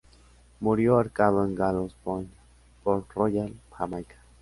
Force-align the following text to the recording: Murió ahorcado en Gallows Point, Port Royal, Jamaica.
Murió 0.61 0.95
ahorcado 0.95 1.45
en 1.45 1.53
Gallows 1.53 1.93
Point, 2.03 2.27
Port 2.83 3.07
Royal, 3.13 3.53
Jamaica. 3.77 4.15